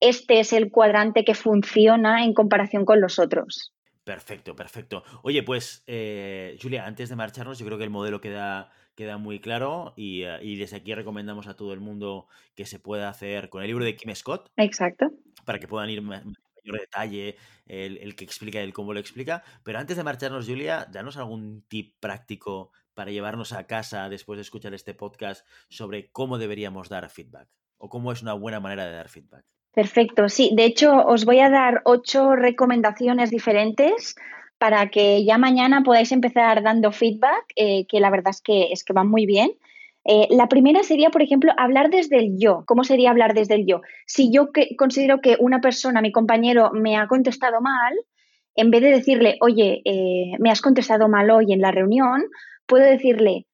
este 0.00 0.40
es 0.40 0.52
el 0.52 0.70
cuadrante 0.70 1.24
que 1.24 1.34
funciona 1.34 2.24
en 2.24 2.34
comparación 2.34 2.84
con 2.84 3.00
los 3.00 3.18
otros. 3.18 3.72
Perfecto, 4.04 4.56
perfecto. 4.56 5.04
Oye, 5.22 5.42
pues, 5.42 5.84
eh, 5.86 6.58
Julia, 6.60 6.86
antes 6.86 7.10
de 7.10 7.16
marcharnos, 7.16 7.58
yo 7.58 7.66
creo 7.66 7.78
que 7.78 7.84
el 7.84 7.90
modelo 7.90 8.20
queda, 8.20 8.72
queda 8.94 9.18
muy 9.18 9.40
claro 9.40 9.92
y, 9.96 10.22
eh, 10.22 10.38
y, 10.42 10.56
desde 10.56 10.78
aquí 10.78 10.94
recomendamos 10.94 11.46
a 11.46 11.54
todo 11.54 11.72
el 11.74 11.80
mundo 11.80 12.26
que 12.56 12.66
se 12.66 12.78
pueda 12.78 13.08
hacer 13.08 13.50
con 13.50 13.62
el 13.62 13.68
libro 13.68 13.84
de 13.84 13.96
Kim 13.96 14.14
Scott. 14.14 14.50
Exacto. 14.56 15.10
Para 15.44 15.58
que 15.58 15.68
puedan 15.68 15.90
ir 15.90 15.98
en 15.98 16.06
mayor 16.06 16.80
detalle 16.80 17.36
el, 17.66 17.98
el 17.98 18.16
que 18.16 18.24
explica, 18.24 18.60
el 18.60 18.72
cómo 18.72 18.94
lo 18.94 19.00
explica. 19.00 19.44
Pero 19.62 19.78
antes 19.78 19.96
de 19.96 20.02
marcharnos, 20.02 20.46
Julia, 20.46 20.86
danos 20.90 21.18
algún 21.18 21.62
tip 21.68 21.94
práctico 22.00 22.72
para 22.94 23.10
llevarnos 23.10 23.52
a 23.52 23.66
casa 23.66 24.08
después 24.08 24.38
de 24.38 24.42
escuchar 24.42 24.74
este 24.74 24.94
podcast 24.94 25.46
sobre 25.68 26.10
cómo 26.10 26.38
deberíamos 26.38 26.88
dar 26.88 27.08
feedback 27.10 27.48
o 27.78 27.88
cómo 27.88 28.12
es 28.12 28.22
una 28.22 28.32
buena 28.32 28.60
manera 28.60 28.86
de 28.86 28.92
dar 28.92 29.08
feedback. 29.08 29.44
Perfecto, 29.74 30.28
sí. 30.28 30.50
De 30.54 30.64
hecho, 30.64 30.92
os 31.06 31.24
voy 31.24 31.38
a 31.40 31.48
dar 31.50 31.82
ocho 31.84 32.34
recomendaciones 32.34 33.30
diferentes 33.30 34.16
para 34.58 34.90
que 34.90 35.24
ya 35.24 35.38
mañana 35.38 35.82
podáis 35.82 36.12
empezar 36.12 36.62
dando 36.62 36.92
feedback, 36.92 37.44
eh, 37.56 37.86
que 37.86 38.00
la 38.00 38.10
verdad 38.10 38.30
es 38.30 38.42
que, 38.42 38.72
es 38.72 38.84
que 38.84 38.92
van 38.92 39.08
muy 39.08 39.26
bien. 39.26 39.52
Eh, 40.04 40.26
la 40.30 40.48
primera 40.48 40.82
sería, 40.82 41.10
por 41.10 41.22
ejemplo, 41.22 41.52
hablar 41.56 41.90
desde 41.90 42.18
el 42.18 42.38
yo. 42.38 42.64
¿Cómo 42.66 42.84
sería 42.84 43.10
hablar 43.10 43.32
desde 43.34 43.54
el 43.54 43.66
yo? 43.66 43.80
Si 44.06 44.32
yo 44.32 44.50
que, 44.50 44.74
considero 44.76 45.20
que 45.20 45.36
una 45.38 45.60
persona, 45.60 46.02
mi 46.02 46.10
compañero, 46.10 46.72
me 46.72 46.96
ha 46.96 47.06
contestado 47.06 47.60
mal, 47.60 47.94
en 48.56 48.70
vez 48.70 48.82
de 48.82 48.90
decirle, 48.90 49.36
oye, 49.40 49.82
eh, 49.84 50.32
me 50.40 50.50
has 50.50 50.60
contestado 50.60 51.08
mal 51.08 51.30
hoy 51.30 51.52
en 51.52 51.60
la 51.60 51.70
reunión, 51.70 52.24
puedo 52.66 52.84
decirle, 52.84 53.46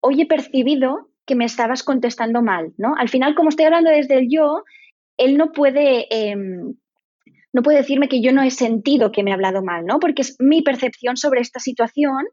oye, 0.00 0.24
he 0.24 0.26
percibido 0.26 1.08
que 1.26 1.34
me 1.34 1.44
estabas 1.44 1.82
contestando 1.82 2.42
mal, 2.42 2.72
¿no? 2.76 2.94
Al 2.96 3.08
final, 3.08 3.34
como 3.34 3.48
estoy 3.48 3.66
hablando 3.66 3.90
desde 3.90 4.18
el 4.18 4.28
yo, 4.30 4.64
él 5.16 5.36
no 5.36 5.52
puede, 5.52 6.06
em, 6.10 6.74
no 7.52 7.62
puede 7.62 7.78
decirme 7.78 8.08
que 8.08 8.20
yo 8.20 8.32
no 8.32 8.42
he 8.42 8.50
sentido 8.50 9.12
que 9.12 9.22
me 9.22 9.30
ha 9.30 9.34
hablado 9.34 9.62
mal, 9.62 9.84
¿no? 9.86 9.98
Porque 9.98 10.22
es 10.22 10.36
mi 10.38 10.62
percepción 10.62 11.16
sobre 11.16 11.40
esta 11.40 11.60
situación 11.60 12.26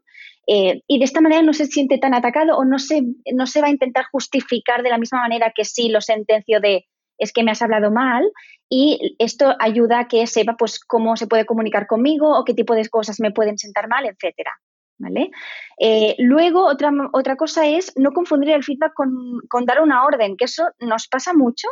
eh, 0.46 0.82
y 0.86 0.98
de 0.98 1.04
esta 1.04 1.20
manera 1.20 1.42
no 1.42 1.52
se 1.52 1.66
siente 1.66 1.98
tan 1.98 2.14
atacado 2.14 2.56
o 2.56 2.64
no 2.64 2.78
se, 2.78 3.02
no 3.32 3.46
se 3.46 3.60
va 3.60 3.68
a 3.68 3.70
intentar 3.70 4.04
justificar 4.12 4.82
de 4.82 4.90
la 4.90 4.98
misma 4.98 5.20
manera 5.20 5.52
que 5.54 5.64
sí 5.64 5.88
lo 5.88 6.00
sentencio 6.00 6.60
de 6.60 6.84
es 7.16 7.32
que 7.32 7.44
me 7.44 7.52
has 7.52 7.62
hablado 7.62 7.90
mal 7.90 8.28
y 8.68 9.16
esto 9.18 9.54
ayuda 9.60 10.00
a 10.00 10.08
que 10.08 10.26
sepa 10.26 10.56
pues 10.58 10.80
cómo 10.80 11.16
se 11.16 11.26
puede 11.26 11.46
comunicar 11.46 11.86
conmigo 11.86 12.36
o 12.36 12.44
qué 12.44 12.54
tipo 12.54 12.74
de 12.74 12.88
cosas 12.88 13.20
me 13.20 13.30
pueden 13.30 13.56
sentar 13.56 13.88
mal, 13.88 14.04
etcétera. 14.04 14.50
¿Vale? 14.96 15.30
Eh, 15.78 16.14
luego, 16.18 16.66
otra, 16.66 16.92
otra 17.12 17.36
cosa 17.36 17.66
es 17.66 17.92
no 17.96 18.12
confundir 18.12 18.50
el 18.50 18.62
feedback 18.62 18.92
con, 18.94 19.66
dar 19.66 19.82
una 19.82 20.04
orden, 20.04 20.36
que 20.36 20.44
eso 20.44 20.64
nos 20.78 21.08
pasa 21.08 21.32
mucho, 21.34 21.66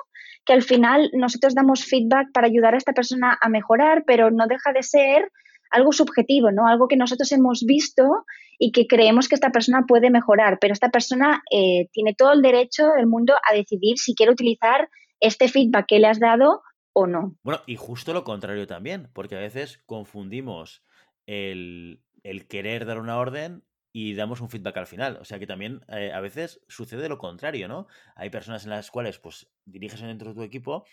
que 0.45 0.53
al 0.53 0.63
final 0.63 1.09
nosotros 1.15 1.55
damos 1.55 1.85
feedback 1.85 2.33
para 2.33 2.49
ayudar 2.49 2.75
a 2.75 2.79
esta 2.79 2.93
persona 2.93 3.39
a 3.41 3.49
mejorar, 3.49 4.03
pero 4.07 4.31
no 4.31 4.47
deja 4.49 4.73
de 4.73 4.83
ser 4.83 5.31
algo 5.71 5.93
subjetivo, 5.93 6.51
¿no? 6.51 6.67
Algo 6.67 6.89
que 6.89 6.97
nosotros 6.97 7.31
hemos 7.33 7.65
visto 7.65 8.27
y 8.59 8.73
que 8.73 8.87
creemos 8.87 9.29
que 9.29 9.35
esta 9.35 9.51
persona 9.51 9.85
puede 9.87 10.11
mejorar, 10.11 10.59
pero 10.61 10.73
esta 10.73 10.91
persona 10.91 11.43
eh, 11.51 11.89
tiene 11.93 12.15
todo 12.15 12.33
el 12.33 12.43
derecho 12.43 12.89
del 12.97 13.07
mundo 13.07 13.35
a 13.49 13.55
decidir 13.55 13.99
si 13.99 14.15
quiere 14.15 14.33
utilizar 14.33 14.89
este 15.21 15.49
feedback 15.49 15.87
que 15.87 15.99
le 15.99 16.09
has 16.09 16.21
dado 16.21 16.63
o 16.93 17.07
no. 17.07 17.35
Bueno, 17.43 17.61
y 17.67 17.77
justo 17.77 18.13
lo 18.13 18.25
contrario 18.25 18.67
también, 18.67 19.09
porque 19.15 19.37
a 19.37 19.41
veces 19.41 19.81
confundimos 19.87 20.83
el, 21.27 22.01
el 22.23 22.47
querer 22.47 22.87
dar 22.87 22.99
una 22.99 23.19
orden 23.19 23.65
y 23.93 24.15
damos 24.15 24.41
un 24.41 24.49
feedback 24.49 24.79
al 24.79 24.87
final. 24.87 25.19
O 25.21 25.25
sea 25.25 25.39
que 25.39 25.47
también 25.47 25.83
eh, 25.89 26.13
a 26.13 26.21
veces 26.21 26.61
sucede 26.69 27.09
lo 27.09 27.19
contrario, 27.19 27.69
¿no? 27.69 27.87
Hay 28.17 28.31
personas 28.31 28.65
en 28.65 28.71
las 28.71 28.91
cuales 28.91 29.19
pues 29.19 29.51
diriges 29.67 30.01
dentro 30.01 30.31
de 30.31 30.35
tu 30.35 30.43
equipo 30.43 30.85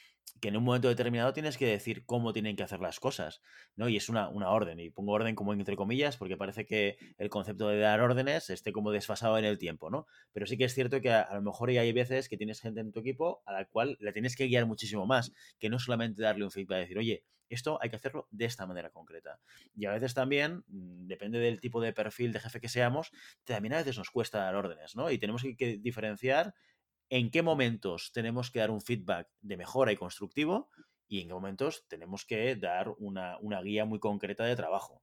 que 0.42 0.50
en 0.50 0.58
un 0.58 0.64
momento 0.64 0.88
determinado 0.88 1.34
tienes 1.34 1.58
que 1.58 1.66
decir 1.66 2.06
cómo 2.06 2.34
tienen 2.34 2.56
que 2.56 2.64
hacer 2.64 2.80
las 2.80 3.00
cosas, 3.00 3.42
¿no? 3.76 3.90
Y 3.90 3.98
es 3.98 4.10
una, 4.10 4.30
una, 4.30 4.50
orden, 4.50 4.80
y 4.80 4.90
pongo 4.90 5.14
orden 5.14 5.36
como 5.36 5.54
entre 5.54 5.76
comillas, 5.76 6.18
porque 6.18 6.38
parece 6.38 6.66
que 6.66 6.98
el 7.18 7.30
concepto 7.30 7.68
de 7.68 7.80
dar 7.80 8.02
órdenes 8.02 8.50
esté 8.50 8.72
como 8.72 8.92
desfasado 8.92 9.38
en 9.38 9.46
el 9.46 9.58
tiempo, 9.58 9.90
¿no? 9.90 10.06
Pero 10.32 10.46
sí 10.46 10.58
que 10.58 10.66
es 10.66 10.74
cierto 10.74 11.02
que 11.02 11.12
a, 11.12 11.34
lo 11.34 11.42
mejor 11.42 11.70
hay 11.70 11.92
veces 11.94 12.30
que 12.30 12.38
tienes 12.38 12.62
gente 12.62 12.80
en 12.82 12.92
tu 12.92 13.00
equipo 13.00 13.42
a 13.46 13.54
la 13.54 13.66
cual 13.66 13.98
le 14.00 14.14
tienes 14.14 14.36
que 14.36 14.46
guiar 14.48 14.66
muchísimo 14.66 15.06
más, 15.06 15.34
que 15.60 15.70
no 15.70 15.80
solamente 15.80 16.22
darle 16.22 16.46
un 16.46 16.52
feedback, 16.52 16.80
decir, 16.82 16.98
oye, 16.98 17.24
esto 17.50 17.80
hay 17.82 17.90
que 17.90 17.96
hacerlo 17.96 18.28
de 18.32 18.46
esta 18.46 18.66
manera 18.66 18.90
concreta. 18.90 19.40
Y 19.76 19.86
a 19.86 19.92
veces 19.92 20.14
también, 20.14 20.64
mm, 20.68 21.08
depende 21.08 21.40
del 21.40 21.60
tipo 21.60 21.82
de 21.82 21.94
perfil 21.94 22.34
de 22.34 22.40
jefe 22.40 22.60
que 22.60 22.70
seamos, 22.70 23.12
también 23.44 23.74
a 23.74 23.78
veces 23.78 23.98
nos 23.98 24.12
cuesta 24.12 24.40
dar 24.40 24.56
órdenes, 24.56 24.96
¿no? 24.96 25.10
Y 25.12 25.18
tenemos 25.18 25.44
que 25.58 25.78
diferenciar 25.78 26.54
en 27.10 27.32
qué 27.32 27.42
momentos 27.42 28.12
tenemos 28.14 28.52
que 28.52 28.60
dar 28.60 28.72
un 28.72 28.82
feedback 28.82 29.28
de 29.42 29.58
mejora 29.58 29.92
y 29.92 29.98
constructivo 29.98 30.70
y 31.08 31.22
en 31.22 31.28
qué 31.28 31.34
momentos 31.34 31.86
tenemos 31.88 32.26
que 32.26 32.56
dar 32.56 32.94
una, 33.00 33.38
una 33.40 33.62
guía 33.62 33.86
muy 33.86 34.00
concreta 34.00 34.46
de 34.46 34.56
trabajo. 34.56 35.02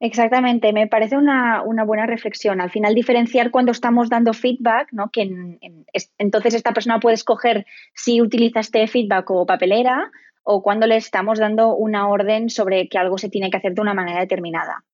Exactamente, 0.00 0.72
me 0.72 0.88
parece 0.88 1.16
una, 1.16 1.62
una, 1.62 1.84
buena 1.84 2.06
reflexión. 2.06 2.60
Al 2.60 2.70
final, 2.70 2.92
diferenciar 2.92 3.52
cuando 3.52 3.70
estamos 3.70 4.08
dando 4.08 4.32
feedback, 4.32 4.88
¿no? 4.90 5.10
que 5.12 5.22
en, 5.22 5.58
en, 5.60 5.86
entonces 6.18 6.54
esta 6.54 6.72
persona 6.72 6.98
puede 6.98 7.14
escoger 7.14 7.66
si 7.94 8.20
utiliza 8.20 8.58
este 8.58 8.88
feedback 8.88 9.30
o 9.30 9.46
papelera 9.46 10.10
o 10.42 10.62
cuando 10.62 10.86
le 10.86 10.96
estamos 10.96 11.38
dando 11.38 11.74
una 11.74 12.08
orden 12.08 12.50
sobre 12.50 12.88
que 12.88 12.98
algo 12.98 13.18
se 13.18 13.28
tiene 13.28 13.50
que 13.50 13.56
hacer 13.56 13.74
de 13.74 13.80
una 13.80 13.94
manera 13.94 14.20
determinada. 14.20 14.84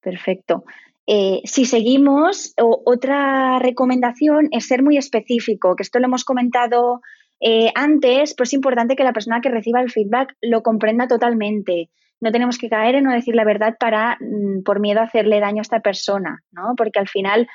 Perfecto. 0.00 0.64
Eh, 1.06 1.40
si 1.44 1.66
seguimos, 1.66 2.54
otra 2.58 3.58
recomendación 3.60 4.48
es 4.50 4.66
ser 4.66 4.82
muy 4.82 4.96
específico, 4.96 5.76
que 5.76 5.84
esto 5.84 6.00
lo 6.00 6.06
hemos 6.06 6.24
comentado 6.24 7.00
eh, 7.40 7.70
antes, 7.74 8.34
pero 8.34 8.44
es 8.44 8.52
importante 8.52 8.96
que 8.96 9.04
la 9.04 9.12
persona 9.12 9.40
que 9.40 9.50
reciba 9.50 9.80
el 9.80 9.90
feedback 9.90 10.34
lo 10.40 10.62
comprenda 10.62 11.06
totalmente. 11.06 11.90
No 12.20 12.32
tenemos 12.32 12.58
que 12.58 12.68
caer 12.68 12.96
en 12.96 13.04
no 13.04 13.12
decir 13.12 13.36
la 13.36 13.44
verdad 13.44 13.76
para, 13.78 14.16
mm, 14.20 14.62
por 14.64 14.80
miedo 14.80 15.00
a 15.00 15.04
hacerle 15.04 15.38
daño 15.38 15.60
a 15.60 15.62
esta 15.62 15.80
persona, 15.80 16.42
¿no? 16.50 16.74
Porque 16.76 16.98
al 16.98 17.08
final 17.08 17.46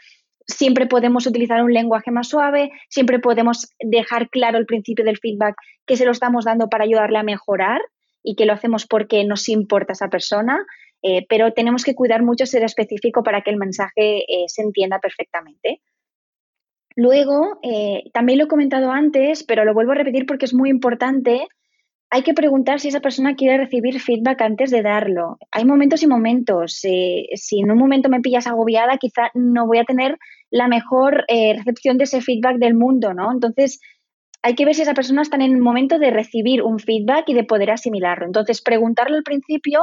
siempre 0.51 0.85
podemos 0.85 1.25
utilizar 1.27 1.63
un 1.63 1.73
lenguaje 1.73 2.11
más 2.11 2.27
suave, 2.27 2.71
siempre 2.89 3.19
podemos 3.19 3.69
dejar 3.79 4.29
claro 4.29 4.57
el 4.57 4.65
principio 4.65 5.05
del 5.05 5.17
feedback 5.17 5.55
que 5.85 5.97
se 5.97 6.05
lo 6.05 6.11
estamos 6.11 6.45
dando 6.45 6.69
para 6.69 6.83
ayudarle 6.83 7.17
a 7.17 7.23
mejorar 7.23 7.81
y 8.23 8.35
que 8.35 8.45
lo 8.45 8.53
hacemos 8.53 8.85
porque 8.85 9.23
nos 9.23 9.49
importa 9.49 9.93
esa 9.93 10.09
persona, 10.09 10.65
eh, 11.01 11.25
pero 11.27 11.53
tenemos 11.53 11.83
que 11.83 11.95
cuidar 11.95 12.23
mucho 12.23 12.45
ser 12.45 12.63
específico 12.63 13.23
para 13.23 13.41
que 13.41 13.49
el 13.49 13.57
mensaje 13.57 14.19
eh, 14.27 14.45
se 14.47 14.61
entienda 14.61 14.99
perfectamente. 14.99 15.81
Luego, 16.95 17.59
eh, 17.63 18.03
también 18.13 18.37
lo 18.37 18.45
he 18.45 18.49
comentado 18.49 18.91
antes, 18.91 19.43
pero 19.43 19.65
lo 19.65 19.73
vuelvo 19.73 19.93
a 19.93 19.95
repetir 19.95 20.25
porque 20.25 20.45
es 20.45 20.53
muy 20.53 20.69
importante, 20.69 21.47
hay 22.13 22.23
que 22.23 22.33
preguntar 22.33 22.79
si 22.81 22.89
esa 22.89 22.99
persona 22.99 23.35
quiere 23.35 23.57
recibir 23.57 23.99
feedback 24.01 24.41
antes 24.41 24.69
de 24.69 24.81
darlo. 24.81 25.37
Hay 25.49 25.63
momentos 25.63 26.03
y 26.03 26.07
momentos. 26.07 26.73
si 26.73 27.59
en 27.59 27.71
un 27.71 27.77
momento 27.77 28.09
me 28.09 28.19
pillas 28.19 28.47
agobiada, 28.47 28.97
quizá 28.97 29.31
no 29.33 29.65
voy 29.65 29.77
a 29.77 29.85
tener 29.85 30.19
la 30.49 30.67
mejor 30.67 31.25
recepción 31.29 31.97
de 31.97 32.03
ese 32.03 32.21
feedback 32.21 32.57
del 32.57 32.73
mundo, 32.73 33.13
¿no? 33.13 33.31
Entonces, 33.31 33.79
hay 34.43 34.55
que 34.55 34.65
ver 34.65 34.75
si 34.75 34.81
esa 34.81 34.93
persona 34.93 35.21
está 35.21 35.37
en 35.37 35.43
el 35.43 35.57
momento 35.57 35.99
de 35.99 36.11
recibir 36.11 36.63
un 36.63 36.79
feedback 36.79 37.29
y 37.29 37.33
de 37.33 37.45
poder 37.45 37.71
asimilarlo. 37.71 38.25
Entonces, 38.25 38.61
preguntarlo 38.61 39.15
al 39.15 39.23
principio 39.23 39.81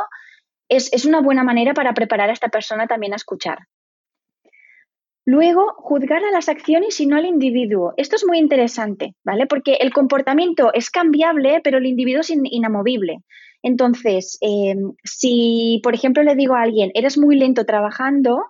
es, 0.69 1.07
una 1.07 1.23
buena 1.23 1.45
manera 1.45 1.73
para 1.73 1.95
preparar 1.95 2.29
a 2.29 2.35
esta 2.35 2.49
persona 2.49 2.87
también 2.87 3.15
a 3.15 3.17
escuchar. 3.17 3.61
Luego, 5.31 5.75
juzgar 5.77 6.25
a 6.25 6.31
las 6.31 6.49
acciones 6.49 6.99
y 7.01 7.07
no 7.07 7.17
al 7.17 7.27
individuo. 7.27 7.93
Esto 7.99 8.17
es 8.17 8.25
muy 8.27 8.39
interesante, 8.39 9.15
¿vale? 9.23 9.47
Porque 9.47 9.75
el 9.75 9.93
comportamiento 9.93 10.73
es 10.73 10.89
cambiable, 10.89 11.61
pero 11.63 11.77
el 11.77 11.85
individuo 11.85 12.23
es 12.23 12.31
inamovible. 12.31 13.19
Entonces, 13.63 14.39
em, 14.41 14.95
si, 15.05 15.83
por 15.83 15.95
ejemplo, 15.95 16.23
le 16.23 16.35
digo 16.35 16.55
a 16.55 16.63
alguien, 16.63 16.91
eres 16.95 17.19
muy 17.19 17.37
lento 17.37 17.67
trabajando, 17.67 18.43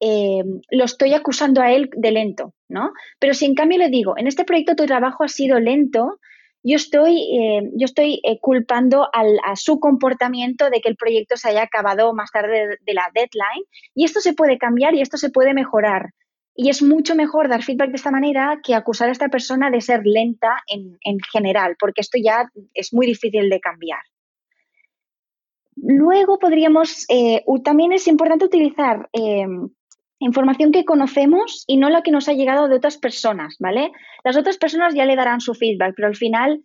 em, 0.00 0.60
lo 0.72 0.84
estoy 0.86 1.14
acusando 1.14 1.60
a 1.62 1.70
él 1.70 1.88
de 1.96 2.10
lento, 2.10 2.52
¿no? 2.68 2.90
Pero 3.20 3.32
si 3.32 3.44
en 3.44 3.54
cambio 3.54 3.78
le 3.78 3.88
digo, 3.88 4.14
en 4.16 4.26
este 4.26 4.44
proyecto 4.44 4.74
tu 4.74 4.86
trabajo 4.86 5.22
ha 5.22 5.28
sido 5.28 5.60
lento, 5.60 6.18
yo 6.62 6.76
estoy, 6.76 7.22
eh, 7.22 7.70
yo 7.74 7.84
estoy 7.84 8.20
eh, 8.24 8.38
culpando 8.40 9.08
a 9.12 9.56
su 9.56 9.78
comportamiento 9.80 10.70
de 10.70 10.80
que 10.80 10.88
el 10.88 10.96
proyecto 10.96 11.36
se 11.36 11.50
haya 11.50 11.62
acabado 11.62 12.12
más 12.14 12.30
tarde 12.30 12.78
de, 12.84 12.94
la 12.94 13.10
deadline 13.14 13.64
y 13.94 14.04
esto 14.04 14.20
se 14.20 14.34
puede 14.34 14.58
cambiar 14.58 14.94
y 14.94 15.00
esto 15.00 15.16
se 15.16 15.30
puede 15.30 15.54
mejorar. 15.54 16.10
Y 16.54 16.70
es 16.70 16.82
mucho 16.82 17.14
mejor 17.14 17.48
dar 17.48 17.62
feedback 17.62 17.90
de 17.90 17.96
esta 17.96 18.10
manera 18.10 18.60
que 18.64 18.74
acusar 18.74 19.08
a 19.08 19.12
esta 19.12 19.28
persona 19.28 19.70
de 19.70 19.80
ser 19.80 20.00
lenta 20.04 20.62
en, 20.66 20.98
en 21.02 21.18
general, 21.32 21.76
porque 21.78 22.00
esto 22.00 22.18
ya 22.20 22.50
es 22.74 22.92
muy 22.92 23.06
difícil 23.06 23.48
de 23.48 23.60
cambiar. 23.60 24.00
Luego 25.76 26.38
podríamos, 26.38 27.06
eh, 27.08 27.44
también 27.62 27.92
es 27.92 28.08
importante 28.08 28.44
utilizar 28.44 29.08
información 30.18 30.72
que 30.72 30.84
conocemos 30.84 31.64
y 31.66 31.76
no 31.76 31.90
la 31.90 32.02
que 32.02 32.10
nos 32.10 32.28
ha 32.28 32.32
llegado 32.32 32.68
de 32.68 32.76
otras 32.76 32.98
personas, 32.98 33.56
¿vale? 33.58 33.92
Las 34.24 34.36
otras 34.36 34.58
personas 34.58 34.94
ya 34.94 35.04
le 35.04 35.16
darán 35.16 35.40
su 35.40 35.54
feedback, 35.54 35.94
pero 35.96 36.08
al 36.08 36.16
final 36.16 36.62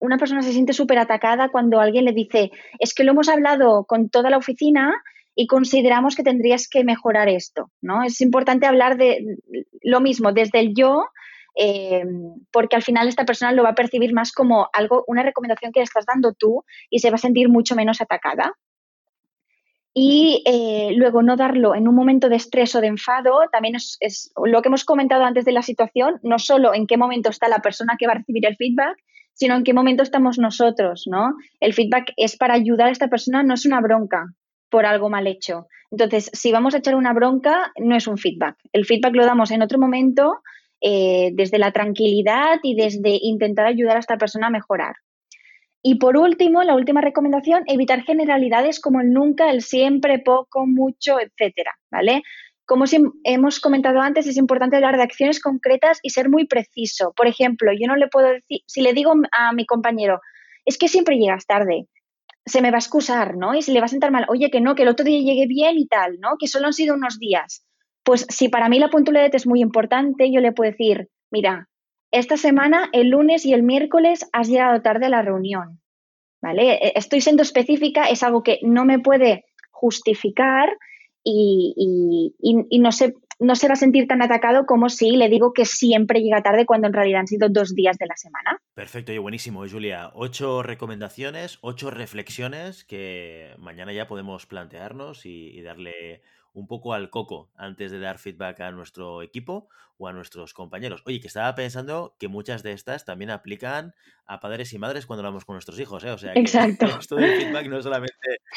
una 0.00 0.16
persona 0.16 0.42
se 0.42 0.52
siente 0.52 0.72
súper 0.72 0.98
atacada 0.98 1.50
cuando 1.50 1.80
alguien 1.80 2.04
le 2.04 2.12
dice, 2.12 2.50
es 2.78 2.94
que 2.94 3.04
lo 3.04 3.12
hemos 3.12 3.28
hablado 3.28 3.84
con 3.84 4.08
toda 4.10 4.30
la 4.30 4.38
oficina 4.38 5.02
y 5.34 5.46
consideramos 5.46 6.16
que 6.16 6.22
tendrías 6.22 6.68
que 6.68 6.84
mejorar 6.84 7.28
esto, 7.28 7.70
¿no? 7.80 8.02
Es 8.02 8.20
importante 8.20 8.66
hablar 8.66 8.96
de 8.96 9.38
lo 9.82 10.00
mismo 10.00 10.32
desde 10.32 10.60
el 10.60 10.74
yo, 10.74 11.04
eh, 11.56 12.04
porque 12.52 12.76
al 12.76 12.82
final 12.82 13.08
esta 13.08 13.24
persona 13.24 13.52
lo 13.52 13.64
va 13.64 13.70
a 13.70 13.74
percibir 13.74 14.12
más 14.12 14.32
como 14.32 14.68
algo, 14.72 15.04
una 15.06 15.22
recomendación 15.22 15.72
que 15.72 15.80
le 15.80 15.84
estás 15.84 16.06
dando 16.06 16.32
tú 16.32 16.64
y 16.90 17.00
se 17.00 17.10
va 17.10 17.16
a 17.16 17.18
sentir 17.18 17.48
mucho 17.48 17.74
menos 17.74 18.00
atacada 18.00 18.52
y 20.00 20.44
eh, 20.46 20.92
luego 20.94 21.24
no 21.24 21.34
darlo 21.34 21.74
en 21.74 21.88
un 21.88 21.94
momento 21.96 22.28
de 22.28 22.36
estrés 22.36 22.72
o 22.76 22.80
de 22.80 22.86
enfado, 22.86 23.40
también 23.50 23.74
es, 23.74 24.32
lo 24.44 24.62
que 24.62 24.68
hemos 24.68 24.84
comentado 24.84 25.24
antes 25.24 25.44
de 25.44 25.50
la 25.50 25.62
situación, 25.62 26.20
no 26.22 26.38
solo 26.38 26.72
en 26.72 26.86
qué 26.86 26.96
momento 26.96 27.30
está 27.30 27.48
la 27.48 27.58
persona 27.58 27.96
que 27.98 28.06
va 28.06 28.12
a 28.12 28.18
recibir 28.18 28.46
el 28.46 28.54
feedback, 28.54 28.96
sino 29.34 29.56
en 29.56 29.64
qué 29.64 29.74
momento 29.74 30.04
estamos 30.04 30.38
nosotros, 30.38 31.08
¿no? 31.10 31.34
El 31.58 31.74
feedback 31.74 32.12
es 32.16 32.36
para 32.36 32.54
ayudar 32.54 32.86
a 32.86 32.92
esta 32.92 33.08
persona, 33.08 33.42
no 33.42 33.54
es 33.54 33.66
una 33.66 33.80
bronca 33.80 34.26
por 34.70 34.86
algo 34.86 35.10
mal 35.10 35.26
hecho. 35.26 35.66
Entonces, 35.90 36.30
si 36.32 36.52
vamos 36.52 36.76
a 36.76 36.78
echar 36.78 36.94
una 36.94 37.12
bronca, 37.12 37.72
no 37.76 37.96
es 37.96 38.06
un 38.06 38.18
feedback. 38.18 38.54
El 38.72 38.86
feedback 38.86 39.16
lo 39.16 39.26
damos 39.26 39.50
en 39.50 39.62
otro 39.62 39.80
momento, 39.80 40.42
eh, 40.80 41.30
desde 41.32 41.58
la 41.58 41.72
tranquilidad 41.72 42.60
y 42.62 42.76
desde 42.76 43.18
intentar 43.20 43.66
ayudar 43.66 43.96
a 43.96 44.00
esta 44.00 44.16
persona 44.16 44.46
a 44.46 44.50
mejorar. 44.50 44.94
Y 45.90 45.94
por 45.94 46.18
último, 46.18 46.62
la 46.64 46.74
última 46.74 47.00
recomendación, 47.00 47.62
evitar 47.66 48.02
generalidades 48.02 48.78
como 48.78 49.00
el 49.00 49.10
nunca, 49.10 49.50
el 49.50 49.62
siempre, 49.62 50.18
poco, 50.18 50.66
mucho, 50.66 51.18
etcétera, 51.18 51.78
¿vale? 51.90 52.24
Como 52.66 52.84
hemos 53.24 53.58
comentado 53.58 53.98
antes, 54.02 54.26
es 54.26 54.36
importante 54.36 54.76
hablar 54.76 54.98
de 54.98 55.04
acciones 55.04 55.40
concretas 55.40 55.98
y 56.02 56.10
ser 56.10 56.28
muy 56.28 56.46
preciso. 56.46 57.14
Por 57.16 57.26
ejemplo, 57.26 57.72
yo 57.72 57.86
no 57.86 57.96
le 57.96 58.08
puedo 58.08 58.28
decir, 58.28 58.60
si 58.66 58.82
le 58.82 58.92
digo 58.92 59.14
a 59.32 59.52
mi 59.54 59.64
compañero, 59.64 60.20
es 60.66 60.76
que 60.76 60.88
siempre 60.88 61.16
llegas 61.16 61.46
tarde, 61.46 61.86
se 62.44 62.60
me 62.60 62.70
va 62.70 62.76
a 62.76 62.80
excusar, 62.80 63.38
¿no? 63.38 63.54
Y 63.54 63.62
se 63.62 63.72
le 63.72 63.80
va 63.80 63.86
a 63.86 63.88
sentar 63.88 64.10
mal, 64.10 64.26
oye, 64.28 64.50
que 64.50 64.60
no, 64.60 64.74
que 64.74 64.82
el 64.82 64.88
otro 64.88 65.06
día 65.06 65.20
llegué 65.20 65.46
bien 65.46 65.78
y 65.78 65.86
tal, 65.86 66.20
¿no? 66.20 66.36
Que 66.38 66.48
solo 66.48 66.66
han 66.66 66.74
sido 66.74 66.96
unos 66.96 67.18
días. 67.18 67.64
Pues 68.02 68.26
si 68.28 68.50
para 68.50 68.68
mí 68.68 68.78
la 68.78 68.90
puntualidad 68.90 69.34
es 69.34 69.46
muy 69.46 69.62
importante, 69.62 70.30
yo 70.30 70.42
le 70.42 70.52
puedo 70.52 70.70
decir, 70.70 71.08
mira, 71.30 71.66
esta 72.10 72.36
semana, 72.36 72.88
el 72.92 73.10
lunes 73.10 73.44
y 73.44 73.52
el 73.52 73.62
miércoles 73.62 74.28
has 74.32 74.48
llegado 74.48 74.80
tarde 74.80 75.06
a 75.06 75.10
la 75.10 75.22
reunión, 75.22 75.80
¿vale? 76.40 76.74
E, 76.74 76.92
estoy 76.96 77.20
siendo 77.20 77.42
específica, 77.42 78.04
es 78.04 78.22
algo 78.22 78.42
que 78.42 78.58
no 78.62 78.84
me 78.84 78.98
puede 78.98 79.44
justificar 79.70 80.70
y, 81.22 82.32
no, 82.80 82.92
se, 82.92 83.14
no 83.38 83.54
se 83.54 83.68
va 83.68 83.74
a 83.74 83.76
sentir 83.76 84.06
tan 84.06 84.22
atacado 84.22 84.64
como 84.64 84.88
si 84.88 85.16
le 85.16 85.28
digo 85.28 85.52
que 85.52 85.66
siempre 85.66 86.20
llega 86.20 86.42
tarde 86.42 86.64
cuando 86.64 86.86
en 86.86 86.94
realidad 86.94 87.20
han 87.20 87.26
sido 87.26 87.50
dos 87.50 87.74
días 87.74 87.98
de 87.98 88.06
la 88.06 88.16
semana. 88.16 88.58
Perfecto 88.74 89.12
y 89.12 89.18
buenísimo, 89.18 89.68
Julia. 89.68 90.10
Ocho 90.14 90.62
recomendaciones, 90.62 91.58
ocho 91.60 91.90
reflexiones 91.90 92.84
que 92.84 93.54
mañana 93.58 93.92
ya 93.92 94.08
podemos 94.08 94.46
plantearnos 94.46 95.26
y 95.26 95.60
darle 95.60 96.22
un 96.52 96.66
poco 96.66 96.94
al 96.94 97.10
coco 97.10 97.50
antes 97.56 97.90
de 97.90 98.00
dar 98.00 98.18
feedback 98.18 98.60
a 98.60 98.70
nuestro 98.70 99.22
equipo 99.22 99.68
o 99.98 100.06
a 100.06 100.12
nuestros 100.12 100.54
compañeros. 100.54 101.02
Oye, 101.06 101.20
que 101.20 101.26
estaba 101.26 101.54
pensando 101.54 102.14
que 102.18 102.28
muchas 102.28 102.62
de 102.62 102.72
estas 102.72 103.04
también 103.04 103.30
aplican 103.30 103.94
a 104.26 104.40
padres 104.40 104.72
y 104.72 104.78
madres 104.78 105.06
cuando 105.06 105.22
hablamos 105.22 105.44
con 105.44 105.54
nuestros 105.54 105.78
hijos, 105.80 106.04
¿eh? 106.04 106.10
O 106.10 106.18
sea, 106.18 106.32
que 106.32 106.40
Exacto. 106.40 106.86
esto 107.00 107.16
del 107.16 107.40
feedback 107.40 107.66
no 107.66 107.82
solamente 107.82 108.14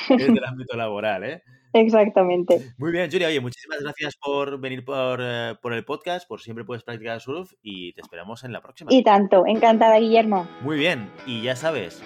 es 0.10 0.28
del 0.28 0.44
ámbito 0.44 0.78
laboral, 0.78 1.24
¿eh? 1.24 1.44
Exactamente. 1.74 2.74
Muy 2.78 2.92
bien, 2.92 3.10
Julia. 3.10 3.28
Oye, 3.28 3.40
muchísimas 3.40 3.82
gracias 3.82 4.16
por 4.18 4.60
venir 4.60 4.84
por, 4.84 5.20
eh, 5.22 5.56
por, 5.62 5.74
el 5.74 5.86
podcast, 5.86 6.28
por 6.28 6.42
siempre 6.42 6.66
puedes 6.66 6.84
practicar 6.84 7.20
surf 7.22 7.54
y 7.62 7.94
te 7.94 8.02
esperamos 8.02 8.44
en 8.44 8.52
la 8.52 8.62
próxima. 8.62 8.94
Y 8.94 9.04
tanto, 9.04 9.46
encantada, 9.48 9.98
Guillermo. 9.98 10.48
Muy 10.62 10.78
bien, 10.78 11.10
y 11.26 11.42
ya 11.42 11.56
sabes, 11.56 12.04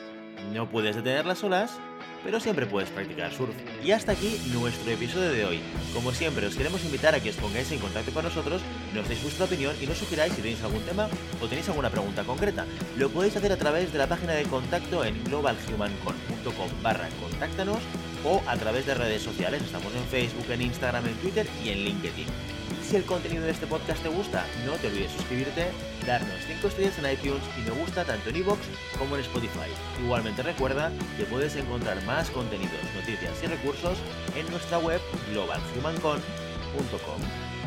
no 0.54 0.70
puedes 0.70 0.96
detener 0.96 1.25
las 1.25 1.44
olas, 1.44 1.80
pero 2.25 2.39
siempre 2.39 2.65
puedes 2.65 2.89
practicar 2.89 3.32
surf. 3.32 3.55
Y 3.84 3.91
hasta 3.91 4.13
aquí 4.13 4.41
nuestro 4.51 4.91
episodio 4.91 5.29
de 5.29 5.46
hoy. 5.46 5.62
Como 5.94 6.12
siempre, 6.12 6.48
os 6.48 6.55
queremos 6.55 6.84
invitar 6.84 7.13
a 7.13 7.20
que 7.20 7.29
os 7.29 7.36
pongáis 7.36 7.72
en 7.72 7.77
contacto 7.77 8.12
con 8.12 8.25
nosotros, 8.25 8.63
nos 8.96 9.08
deis 9.08 9.22
vuestra 9.22 9.46
opinión 9.46 9.75
y 9.79 9.86
nos 9.86 10.00
sugiráis 10.00 10.34
si 10.34 10.41
tenéis 10.41 10.63
algún 10.63 10.82
tema 10.82 11.08
o 11.39 11.48
tenéis 11.48 11.70
alguna 11.70 11.91
pregunta 11.91 12.24
concreta. 12.24 12.65
Lo 12.98 13.10
podéis 13.10 13.38
hacer 13.38 13.51
a 13.51 13.58
través 13.58 13.94
de 13.94 14.00
la 14.00 14.08
página 14.08 14.34
de 14.34 14.44
contacto 14.44 15.05
en 15.05 15.24
globalhumancon.com 15.24 16.70
barra 16.82 17.08
contáctanos 17.22 17.79
o 18.25 18.41
a 18.48 18.58
través 18.58 18.88
de 18.88 18.96
redes 18.96 19.22
sociales. 19.22 19.62
Estamos 19.62 19.94
en 19.94 20.03
Facebook, 20.05 20.50
en 20.50 20.63
Instagram, 20.63 21.05
en 21.05 21.15
Twitter 21.17 21.48
y 21.63 21.70
en 21.70 21.86
LinkedIn. 21.86 22.55
Si 22.88 22.96
el 22.96 23.04
contenido 23.04 23.44
de 23.44 23.51
este 23.51 23.65
podcast 23.65 24.04
te 24.04 24.10
gusta, 24.10 24.46
no 24.63 24.74
te 24.74 24.88
olvides 24.88 25.12
suscribirte, 25.12 25.72
darnos 26.06 26.36
5 26.46 26.68
estrellas 26.68 27.00
en 27.00 27.12
iTunes 27.12 27.42
y 27.58 27.62
me 27.68 27.72
gusta 27.72 28.06
tanto 28.06 28.30
en 28.30 28.36
iVoox 28.36 28.60
como 29.00 29.15
en 29.15 29.22
Spotify. 29.22 29.72
Igualmente 30.04 30.44
recuerda 30.44 30.92
que 31.18 31.24
puedes 31.24 31.56
encontrar 31.56 32.00
más 32.04 32.30
contenidos, 32.30 32.77
noticias 32.94 33.42
y 33.44 33.48
recursos 33.48 33.98
en 34.38 34.48
nuestra 34.51 34.77
web 34.77 35.01
globalhumancon.com. 35.32 37.22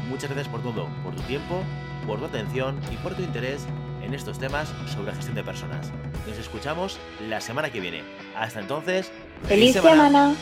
Muchas 0.08 0.30
gracias 0.30 0.48
por 0.48 0.62
todo, 0.62 0.88
por 1.02 1.16
tu 1.16 1.22
tiempo, 1.22 1.64
por 2.06 2.20
tu 2.20 2.26
atención 2.26 2.78
y 2.92 2.96
por 2.98 3.14
tu 3.14 3.22
interés 3.22 3.66
en 4.02 4.14
estos 4.14 4.38
temas 4.38 4.72
sobre 4.94 5.12
gestión 5.12 5.34
de 5.34 5.42
personas. 5.42 5.90
Nos 6.28 6.38
escuchamos 6.38 6.96
la 7.28 7.40
semana 7.40 7.70
que 7.70 7.80
viene. 7.80 8.04
Hasta 8.36 8.60
entonces, 8.60 9.10
feliz, 9.48 9.72
semana. 9.72 10.36